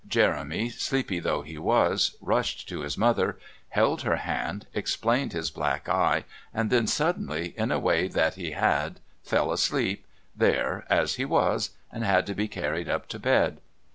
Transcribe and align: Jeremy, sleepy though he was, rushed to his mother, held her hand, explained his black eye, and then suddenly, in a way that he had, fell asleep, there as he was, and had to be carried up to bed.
Jeremy, 0.07 0.69
sleepy 0.71 1.19
though 1.19 1.43
he 1.43 1.59
was, 1.59 2.15
rushed 2.21 2.67
to 2.69 2.81
his 2.81 2.97
mother, 2.97 3.37
held 3.69 4.01
her 4.01 4.15
hand, 4.15 4.65
explained 4.73 5.31
his 5.31 5.51
black 5.51 5.87
eye, 5.87 6.23
and 6.51 6.71
then 6.71 6.87
suddenly, 6.87 7.53
in 7.55 7.71
a 7.71 7.77
way 7.77 8.07
that 8.07 8.33
he 8.33 8.49
had, 8.49 8.99
fell 9.21 9.51
asleep, 9.51 10.07
there 10.35 10.87
as 10.89 11.17
he 11.17 11.23
was, 11.23 11.77
and 11.91 12.03
had 12.03 12.25
to 12.25 12.33
be 12.33 12.47
carried 12.47 12.89
up 12.89 13.07
to 13.09 13.19
bed. 13.19 13.59